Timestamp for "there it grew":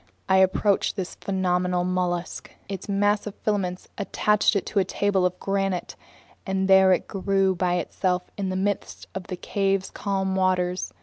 6.67-7.53